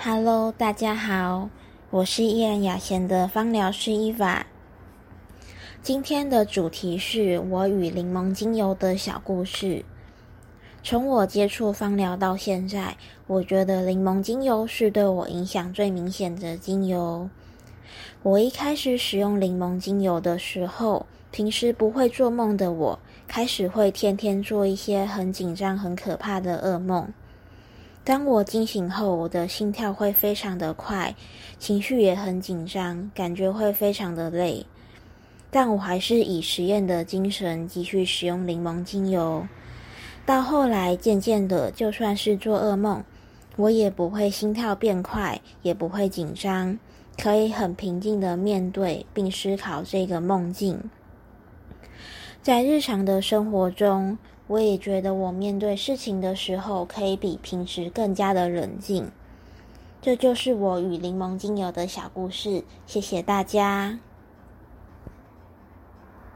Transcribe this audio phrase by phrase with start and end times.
[0.00, 1.50] Hello，大家好，
[1.90, 4.46] 我是依然雅贤的芳疗师伊娃。
[5.82, 9.84] 今天的主题是我与柠檬精油的小故事。
[10.84, 17.28] 从我接触芳疗到现在，我觉得柠檬精油是对我影响最明显的精油。
[18.22, 27.12] 我一开始使用柠檬精油的时候，平时不会做梦的我，开始会天天做一些很紧张、很可怕的噩梦。
[28.08, 31.14] 当我惊醒后，我的心跳会非常的快，
[31.58, 34.64] 情绪也很紧张，感觉会非常的累。
[35.50, 39.46] 但我还是以实验的精神继续使用柠檬精油。
[40.24, 43.04] 到后来，渐渐的，就算是做噩梦，
[43.56, 46.78] 我也不会心跳变快，也不会紧张，
[47.22, 50.82] 可以很平静的面对并思考这个梦境。
[52.40, 54.16] 在日常的生活中。
[54.48, 59.10] 我也觉得，我面对事情的时候，可以比平时更加的冷静。
[60.00, 62.64] 这就是我与柠檬精油的小故事。
[62.86, 63.98] 谢谢大家。